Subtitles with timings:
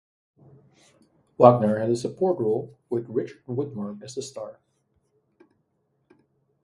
[1.37, 4.57] Wagner had a support role, with Richard Widmark as the star.